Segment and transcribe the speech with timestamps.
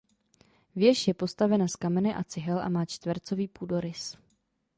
[0.75, 4.17] Věž je postavena z kamene a cihel a má čtvercový půdorys.